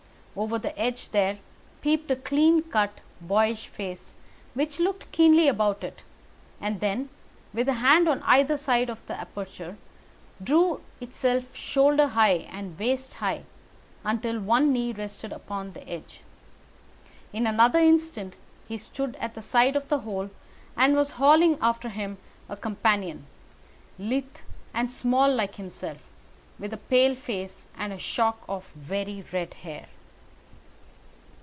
[0.33, 1.39] Over the edge there
[1.81, 4.15] peeped a clean cut, boyish face,
[4.53, 6.03] which looked keenly about it,
[6.61, 7.09] and then,
[7.53, 9.77] with a hand on either side of the aperture,
[10.41, 13.43] drew itself shoulder high and waist high,
[14.05, 16.21] until one knee rested upon the edge.
[17.33, 18.37] In another instant
[18.69, 20.29] he stood at the side of the hole
[20.77, 23.25] and was hauling after him a companion,
[23.99, 24.23] lithe
[24.73, 25.97] and small like himself,
[26.57, 29.87] with a pale face and a shock of very red hair.